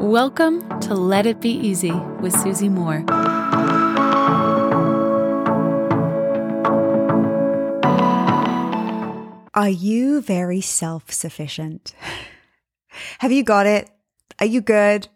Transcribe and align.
Welcome 0.00 0.80
to 0.80 0.94
Let 0.94 1.26
It 1.26 1.42
Be 1.42 1.50
Easy 1.50 1.92
with 1.92 2.32
Susie 2.32 2.70
Moore. 2.70 3.04
Are 9.52 9.68
you 9.68 10.22
very 10.22 10.62
self 10.62 11.12
sufficient? 11.12 11.94
Have 13.18 13.30
you 13.30 13.44
got 13.44 13.66
it? 13.66 13.90
Are 14.38 14.46
you 14.46 14.62
good? 14.62 15.08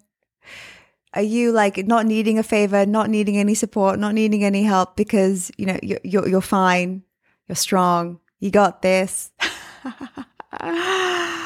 Are 1.15 1.23
you 1.23 1.51
like 1.51 1.79
not 1.87 2.05
needing 2.05 2.39
a 2.39 2.43
favor, 2.43 2.85
not 2.85 3.09
needing 3.09 3.39
any 3.39 3.55
support, 3.55 3.99
not 3.99 4.13
needing 4.13 4.45
any 4.45 4.65
help 4.65 4.97
because 4.97 5.51
you 5.57 5.65
know 5.65 5.79
you're 5.83 6.01
you're, 6.05 6.29
you're 6.29 6.41
fine, 6.43 7.05
you're 7.49 7.57
strong, 7.57 8.21
you 8.39 8.51
got 8.51 8.83
this. 8.83 9.33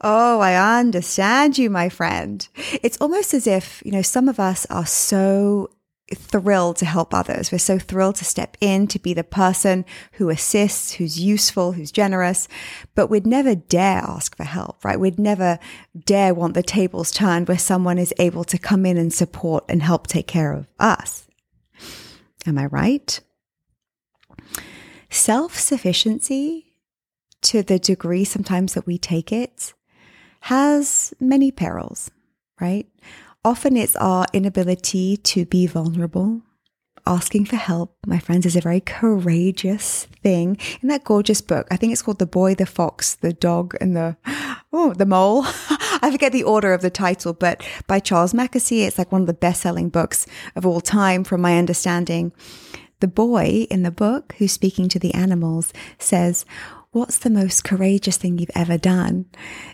oh, 0.00 0.40
I 0.40 0.78
understand 0.78 1.58
you, 1.58 1.70
my 1.70 1.88
friend. 1.88 2.46
It's 2.82 2.98
almost 2.98 3.34
as 3.34 3.46
if 3.46 3.82
you 3.84 3.92
know 3.92 4.02
some 4.02 4.28
of 4.28 4.38
us 4.40 4.66
are 4.66 4.86
so 4.86 5.70
thrilled 6.14 6.76
to 6.76 6.86
help 6.86 7.12
others. 7.12 7.52
We're 7.52 7.58
so 7.58 7.78
thrilled 7.78 8.16
to 8.16 8.24
step 8.24 8.56
in 8.60 8.86
to 8.88 8.98
be 8.98 9.12
the 9.12 9.24
person 9.24 9.84
who 10.12 10.30
assists, 10.30 10.92
who's 10.92 11.20
useful, 11.20 11.72
who's 11.72 11.92
generous, 11.92 12.48
but 12.94 13.08
we'd 13.08 13.26
never 13.26 13.54
dare 13.54 13.98
ask 13.98 14.36
for 14.36 14.44
help, 14.44 14.84
right? 14.84 14.98
We'd 14.98 15.18
never 15.18 15.58
dare 16.04 16.32
want 16.32 16.54
the 16.54 16.62
tables 16.62 17.10
turned 17.10 17.48
where 17.48 17.58
someone 17.58 17.98
is 17.98 18.14
able 18.18 18.44
to 18.44 18.58
come 18.58 18.86
in 18.86 18.96
and 18.96 19.12
support 19.12 19.64
and 19.68 19.82
help 19.82 20.06
take 20.06 20.26
care 20.26 20.52
of 20.52 20.66
us. 20.78 21.26
Am 22.46 22.56
I 22.56 22.66
right? 22.66 23.20
Self 25.10 25.58
sufficiency, 25.58 26.64
to 27.40 27.62
the 27.62 27.78
degree 27.78 28.24
sometimes 28.24 28.74
that 28.74 28.86
we 28.86 28.98
take 28.98 29.30
it, 29.32 29.72
has 30.40 31.14
many 31.20 31.50
perils, 31.50 32.10
right? 32.60 32.86
Often 33.44 33.76
it's 33.76 33.96
our 33.96 34.26
inability 34.32 35.16
to 35.18 35.46
be 35.46 35.66
vulnerable. 35.66 36.42
Asking 37.06 37.46
for 37.46 37.56
help, 37.56 37.96
my 38.06 38.18
friends, 38.18 38.44
is 38.44 38.56
a 38.56 38.60
very 38.60 38.80
courageous 38.80 40.06
thing. 40.22 40.58
In 40.82 40.88
that 40.88 41.04
gorgeous 41.04 41.40
book, 41.40 41.66
I 41.70 41.76
think 41.76 41.92
it's 41.92 42.02
called 42.02 42.18
The 42.18 42.26
Boy, 42.26 42.54
the 42.54 42.66
Fox, 42.66 43.14
the 43.14 43.32
Dog, 43.32 43.74
and 43.80 43.96
the, 43.96 44.16
oh, 44.72 44.92
the 44.92 45.06
Mole. 45.06 45.44
I 45.46 46.10
forget 46.12 46.32
the 46.32 46.44
order 46.44 46.74
of 46.74 46.82
the 46.82 46.90
title, 46.90 47.32
but 47.32 47.66
by 47.86 47.98
Charles 47.98 48.34
Mackesy, 48.34 48.86
it's 48.86 48.98
like 48.98 49.10
one 49.10 49.22
of 49.22 49.26
the 49.26 49.32
best 49.32 49.62
selling 49.62 49.88
books 49.88 50.26
of 50.54 50.66
all 50.66 50.82
time, 50.82 51.24
from 51.24 51.40
my 51.40 51.56
understanding. 51.56 52.32
The 53.00 53.08
boy 53.08 53.66
in 53.70 53.84
the 53.84 53.90
book, 53.90 54.34
who's 54.38 54.52
speaking 54.52 54.88
to 54.90 54.98
the 54.98 55.14
animals, 55.14 55.72
says, 55.98 56.44
What's 56.90 57.18
the 57.18 57.30
most 57.30 57.64
courageous 57.64 58.16
thing 58.16 58.38
you've 58.38 58.50
ever 58.54 58.78
done? 58.78 59.26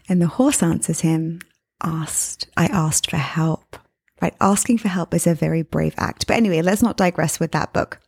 And 0.08 0.20
the 0.20 0.26
horse 0.26 0.62
answers 0.62 1.00
him, 1.00 1.40
asked, 1.82 2.48
I 2.56 2.66
asked 2.66 3.08
for 3.08 3.18
help, 3.18 3.76
right? 4.20 4.34
Asking 4.40 4.78
for 4.78 4.88
help 4.88 5.14
is 5.14 5.26
a 5.26 5.34
very 5.34 5.62
brave 5.62 5.94
act. 5.96 6.26
But 6.26 6.36
anyway, 6.36 6.60
let's 6.60 6.82
not 6.82 6.96
digress 6.96 7.38
with 7.38 7.52
that 7.52 7.72
book. 7.72 8.00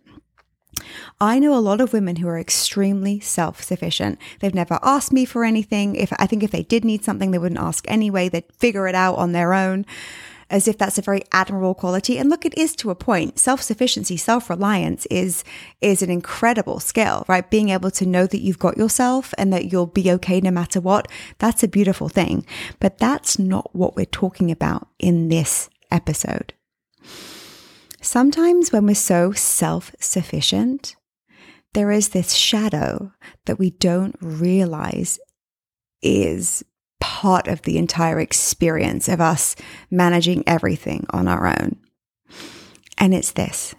I 1.20 1.38
know 1.38 1.56
a 1.56 1.60
lot 1.60 1.80
of 1.80 1.92
women 1.92 2.16
who 2.16 2.28
are 2.28 2.38
extremely 2.38 3.20
self-sufficient. 3.20 4.18
They've 4.40 4.54
never 4.54 4.78
asked 4.82 5.12
me 5.12 5.24
for 5.24 5.44
anything. 5.44 5.94
If 5.94 6.12
I 6.18 6.26
think 6.26 6.42
if 6.42 6.50
they 6.50 6.64
did 6.64 6.84
need 6.84 7.04
something, 7.04 7.30
they 7.30 7.38
wouldn't 7.38 7.60
ask 7.60 7.84
anyway. 7.88 8.28
They'd 8.28 8.52
figure 8.58 8.88
it 8.88 8.94
out 8.94 9.16
on 9.16 9.32
their 9.32 9.54
own 9.54 9.86
as 10.48 10.68
if 10.68 10.78
that's 10.78 10.98
a 10.98 11.02
very 11.02 11.22
admirable 11.32 11.74
quality. 11.74 12.18
And 12.18 12.30
look, 12.30 12.44
it 12.44 12.56
is 12.56 12.76
to 12.76 12.90
a 12.90 12.94
point. 12.94 13.38
Self-sufficiency, 13.38 14.16
self-reliance 14.16 15.06
is, 15.06 15.44
is 15.80 16.02
an 16.02 16.10
incredible 16.10 16.80
skill, 16.80 17.24
right? 17.28 17.50
Being 17.50 17.70
able 17.70 17.90
to 17.92 18.06
know 18.06 18.26
that 18.26 18.40
you've 18.40 18.58
got 18.58 18.76
yourself 18.76 19.34
and 19.38 19.52
that 19.52 19.72
you'll 19.72 19.86
be 19.86 20.10
okay 20.12 20.40
no 20.40 20.50
matter 20.50 20.80
what. 20.80 21.08
That's 21.38 21.62
a 21.62 21.68
beautiful 21.68 22.08
thing. 22.08 22.46
But 22.80 22.98
that's 22.98 23.38
not 23.38 23.74
what 23.74 23.96
we're 23.96 24.06
talking 24.06 24.50
about 24.50 24.88
in 24.98 25.28
this 25.28 25.68
episode. 25.90 26.54
Sometimes 28.00 28.72
when 28.72 28.86
we're 28.86 28.94
so 28.94 29.32
self-sufficient, 29.32 30.94
there 31.74 31.90
is 31.90 32.10
this 32.10 32.32
shadow 32.32 33.12
that 33.46 33.58
we 33.58 33.70
don't 33.70 34.16
realize 34.20 35.18
is 36.02 36.64
part 37.16 37.48
of 37.48 37.62
the 37.62 37.78
entire 37.78 38.20
experience 38.20 39.08
of 39.08 39.22
us 39.22 39.56
managing 39.90 40.44
everything 40.46 41.06
on 41.08 41.26
our 41.26 41.46
own. 41.46 41.74
And 42.98 43.14
it's 43.14 43.32
this. 43.32 43.74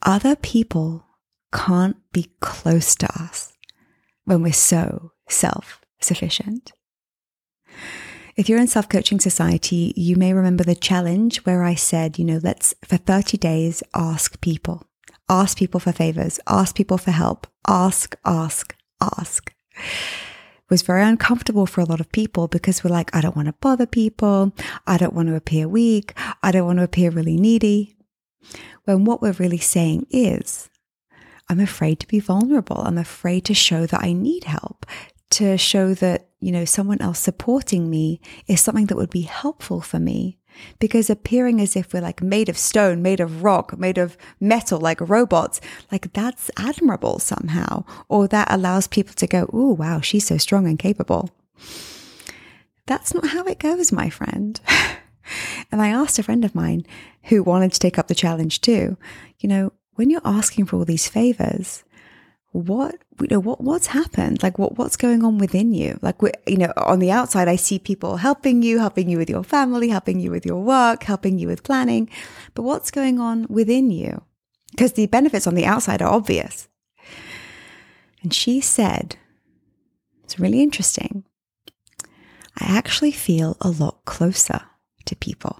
Other 0.00 0.34
people 0.34 1.04
can't 1.52 1.96
be 2.10 2.30
close 2.40 2.94
to 2.94 3.22
us 3.22 3.52
when 4.24 4.42
we're 4.42 4.54
so 4.54 5.12
self 5.28 5.82
sufficient. 6.00 6.72
If 8.36 8.48
you're 8.48 8.58
in 8.58 8.68
Self 8.68 8.88
Coaching 8.88 9.20
Society, 9.20 9.92
you 9.94 10.16
may 10.16 10.32
remember 10.32 10.64
the 10.64 10.74
challenge 10.74 11.44
where 11.44 11.62
I 11.62 11.74
said, 11.74 12.18
you 12.18 12.24
know, 12.24 12.40
let's 12.42 12.74
for 12.86 12.96
30 12.96 13.36
days 13.36 13.82
ask 13.94 14.40
people, 14.40 14.86
ask 15.28 15.58
people 15.58 15.78
for 15.78 15.92
favors, 15.92 16.40
ask 16.48 16.74
people 16.74 16.96
for 16.96 17.10
help, 17.10 17.46
ask, 17.68 18.16
ask, 18.24 18.74
ask 18.98 19.52
was 20.72 20.80
very 20.80 21.02
uncomfortable 21.02 21.66
for 21.66 21.82
a 21.82 21.84
lot 21.84 22.00
of 22.00 22.10
people 22.12 22.48
because 22.48 22.82
we're 22.82 22.90
like, 22.90 23.14
I 23.14 23.20
don't 23.20 23.36
want 23.36 23.44
to 23.44 23.54
bother 23.60 23.84
people. 23.84 24.54
I 24.86 24.96
don't 24.96 25.12
want 25.12 25.28
to 25.28 25.36
appear 25.36 25.68
weak. 25.68 26.14
I 26.42 26.50
don't 26.50 26.64
want 26.64 26.78
to 26.78 26.84
appear 26.84 27.10
really 27.10 27.36
needy. 27.36 27.94
When 28.84 29.04
what 29.04 29.20
we're 29.20 29.32
really 29.32 29.58
saying 29.58 30.06
is, 30.10 30.70
I'm 31.50 31.60
afraid 31.60 32.00
to 32.00 32.08
be 32.08 32.20
vulnerable. 32.20 32.78
I'm 32.78 32.96
afraid 32.96 33.44
to 33.44 33.54
show 33.54 33.84
that 33.84 34.02
I 34.02 34.14
need 34.14 34.44
help, 34.44 34.86
to 35.32 35.58
show 35.58 35.92
that, 35.92 36.28
you 36.40 36.50
know, 36.50 36.64
someone 36.64 37.02
else 37.02 37.18
supporting 37.18 37.90
me 37.90 38.22
is 38.46 38.62
something 38.62 38.86
that 38.86 38.96
would 38.96 39.10
be 39.10 39.28
helpful 39.28 39.82
for 39.82 39.98
me 39.98 40.38
because 40.78 41.10
appearing 41.10 41.60
as 41.60 41.76
if 41.76 41.92
we're 41.92 42.00
like 42.00 42.22
made 42.22 42.48
of 42.48 42.58
stone, 42.58 43.02
made 43.02 43.20
of 43.20 43.42
rock, 43.42 43.78
made 43.78 43.98
of 43.98 44.16
metal, 44.40 44.80
like 44.80 45.00
robots, 45.00 45.60
like 45.90 46.12
that's 46.12 46.50
admirable 46.56 47.18
somehow. 47.18 47.84
Or 48.08 48.28
that 48.28 48.50
allows 48.50 48.86
people 48.86 49.14
to 49.14 49.26
go, 49.26 49.48
oh, 49.52 49.72
wow, 49.72 50.00
she's 50.00 50.26
so 50.26 50.38
strong 50.38 50.66
and 50.66 50.78
capable. 50.78 51.30
That's 52.86 53.14
not 53.14 53.28
how 53.28 53.44
it 53.44 53.58
goes, 53.58 53.92
my 53.92 54.10
friend. 54.10 54.60
and 55.72 55.80
I 55.80 55.88
asked 55.88 56.18
a 56.18 56.22
friend 56.22 56.44
of 56.44 56.54
mine 56.54 56.84
who 57.24 57.42
wanted 57.42 57.72
to 57.72 57.80
take 57.80 57.98
up 57.98 58.08
the 58.08 58.14
challenge 58.14 58.60
too, 58.60 58.96
you 59.38 59.48
know, 59.48 59.72
when 59.94 60.10
you're 60.10 60.20
asking 60.24 60.66
for 60.66 60.76
all 60.76 60.84
these 60.84 61.08
favors, 61.08 61.84
what 62.52 62.96
you 63.20 63.28
know 63.30 63.40
what 63.40 63.62
what's 63.62 63.88
happened? 63.88 64.42
Like 64.42 64.58
what 64.58 64.76
what's 64.76 64.96
going 64.96 65.24
on 65.24 65.38
within 65.38 65.72
you? 65.72 65.98
Like 66.02 66.16
you 66.46 66.58
know 66.58 66.72
on 66.76 66.98
the 66.98 67.10
outside 67.10 67.48
i 67.48 67.56
see 67.56 67.78
people 67.78 68.18
helping 68.18 68.62
you 68.62 68.78
helping 68.78 69.08
you 69.08 69.18
with 69.18 69.30
your 69.30 69.42
family 69.42 69.88
helping 69.88 70.20
you 70.20 70.30
with 70.30 70.44
your 70.44 70.62
work 70.62 71.02
helping 71.04 71.38
you 71.38 71.48
with 71.48 71.64
planning. 71.64 72.08
But 72.54 72.62
what's 72.62 72.90
going 72.90 73.18
on 73.18 73.46
within 73.48 73.90
you? 73.90 74.22
Because 74.70 74.92
the 74.92 75.06
benefits 75.06 75.46
on 75.46 75.54
the 75.54 75.66
outside 75.66 76.02
are 76.02 76.12
obvious. 76.12 76.68
And 78.22 78.32
she 78.32 78.60
said 78.60 79.16
it's 80.24 80.38
really 80.38 80.62
interesting. 80.62 81.24
I 82.60 82.66
actually 82.66 83.12
feel 83.12 83.56
a 83.60 83.70
lot 83.70 84.04
closer 84.04 84.60
to 85.06 85.16
people. 85.16 85.58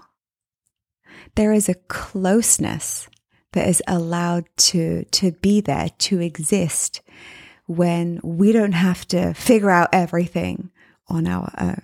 There 1.35 1.53
is 1.53 1.67
a 1.67 1.75
closeness 1.75 3.07
that 3.53 3.67
is 3.67 3.81
allowed 3.87 4.45
to, 4.57 5.05
to 5.05 5.31
be 5.31 5.61
there, 5.61 5.89
to 5.97 6.19
exist 6.19 7.01
when 7.65 8.19
we 8.23 8.51
don't 8.51 8.73
have 8.73 9.07
to 9.07 9.33
figure 9.33 9.69
out 9.69 9.89
everything 9.93 10.69
on 11.07 11.27
our 11.27 11.51
own. 11.57 11.81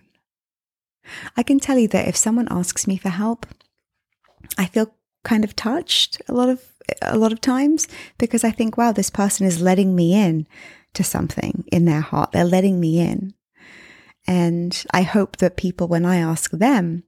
I 1.35 1.43
can 1.43 1.59
tell 1.59 1.77
you 1.77 1.87
that 1.89 2.07
if 2.07 2.15
someone 2.15 2.47
asks 2.51 2.85
me 2.85 2.97
for 2.97 3.09
help, 3.09 3.45
I 4.57 4.65
feel 4.65 4.93
kind 5.23 5.43
of 5.43 5.55
touched 5.55 6.21
a 6.27 6.33
lot 6.33 6.49
of 6.49 6.63
a 7.01 7.17
lot 7.17 7.31
of 7.31 7.41
times 7.41 7.87
because 8.17 8.43
I 8.43 8.51
think, 8.51 8.77
wow, 8.77 8.91
this 8.91 9.09
person 9.09 9.45
is 9.45 9.61
letting 9.61 9.95
me 9.95 10.13
in 10.13 10.47
to 10.93 11.03
something 11.03 11.65
in 11.71 11.85
their 11.85 12.01
heart. 12.01 12.31
They're 12.31 12.43
letting 12.43 12.79
me 12.79 12.99
in. 12.99 13.33
And 14.27 14.83
I 14.91 15.03
hope 15.03 15.37
that 15.37 15.57
people, 15.57 15.87
when 15.87 16.05
I 16.05 16.17
ask 16.17 16.51
them, 16.51 17.03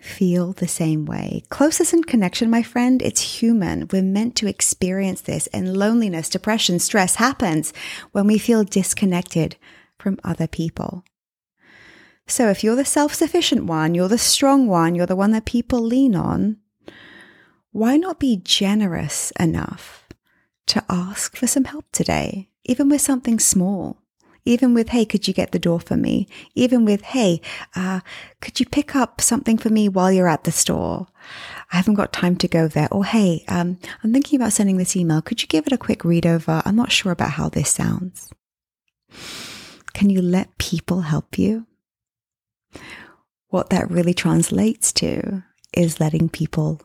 feel 0.00 0.52
the 0.52 0.68
same 0.68 1.04
way. 1.04 1.42
Closeness 1.48 1.92
and 1.92 2.06
connection, 2.06 2.50
my 2.50 2.62
friend, 2.62 3.02
it's 3.02 3.40
human. 3.40 3.88
We're 3.90 4.02
meant 4.02 4.36
to 4.36 4.46
experience 4.46 5.20
this. 5.20 5.46
And 5.48 5.76
loneliness, 5.76 6.28
depression, 6.28 6.78
stress 6.78 7.16
happens 7.16 7.72
when 8.12 8.26
we 8.26 8.38
feel 8.38 8.64
disconnected 8.64 9.56
from 9.98 10.18
other 10.24 10.46
people. 10.46 11.04
So 12.26 12.48
if 12.50 12.62
you're 12.62 12.76
the 12.76 12.84
self 12.84 13.14
sufficient 13.14 13.64
one, 13.64 13.94
you're 13.94 14.08
the 14.08 14.18
strong 14.18 14.66
one, 14.66 14.94
you're 14.94 15.06
the 15.06 15.16
one 15.16 15.30
that 15.32 15.46
people 15.46 15.80
lean 15.80 16.14
on, 16.14 16.58
why 17.72 17.96
not 17.96 18.20
be 18.20 18.36
generous 18.36 19.32
enough 19.38 20.06
to 20.66 20.84
ask 20.88 21.36
for 21.36 21.46
some 21.46 21.64
help 21.64 21.86
today, 21.92 22.50
even 22.64 22.88
with 22.88 23.00
something 23.00 23.38
small? 23.38 24.02
Even 24.48 24.74
with, 24.74 24.88
hey, 24.88 25.04
could 25.04 25.28
you 25.28 25.34
get 25.34 25.52
the 25.52 25.58
door 25.58 25.80
for 25.80 25.96
me? 25.96 26.26
Even 26.54 26.84
with, 26.84 27.02
hey, 27.02 27.40
uh, 27.76 28.00
could 28.40 28.58
you 28.60 28.66
pick 28.66 28.96
up 28.96 29.20
something 29.20 29.58
for 29.58 29.70
me 29.70 29.88
while 29.88 30.10
you're 30.10 30.28
at 30.28 30.44
the 30.44 30.52
store? 30.52 31.06
I 31.72 31.76
haven't 31.76 31.94
got 31.94 32.12
time 32.12 32.36
to 32.36 32.48
go 32.48 32.68
there. 32.68 32.88
Or, 32.90 33.04
hey, 33.04 33.44
um, 33.48 33.78
I'm 34.02 34.12
thinking 34.12 34.40
about 34.40 34.52
sending 34.52 34.78
this 34.78 34.96
email. 34.96 35.22
Could 35.22 35.42
you 35.42 35.48
give 35.48 35.66
it 35.66 35.72
a 35.72 35.78
quick 35.78 36.04
read 36.04 36.26
over? 36.26 36.62
I'm 36.64 36.76
not 36.76 36.92
sure 36.92 37.12
about 37.12 37.32
how 37.32 37.48
this 37.48 37.70
sounds. 37.70 38.30
Can 39.92 40.10
you 40.10 40.22
let 40.22 40.58
people 40.58 41.02
help 41.02 41.38
you? 41.38 41.66
what 43.48 43.70
that 43.70 43.90
really 43.90 44.14
translates 44.14 44.92
to 44.92 45.42
is 45.72 46.00
letting 46.00 46.28
people 46.28 46.80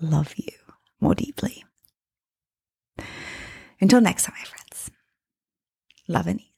love 0.00 0.34
you 0.36 0.52
more 1.00 1.14
deeply. 1.14 1.64
Until 3.80 4.00
next 4.00 4.24
time, 4.24 4.34
my 4.38 4.44
friends, 4.44 4.90
love 6.08 6.26
and 6.26 6.40
ease. 6.40 6.57